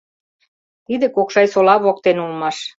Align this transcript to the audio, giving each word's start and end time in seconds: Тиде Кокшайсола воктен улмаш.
Тиде 0.85 1.07
Кокшайсола 1.15 1.75
воктен 1.83 2.17
улмаш. 2.23 2.57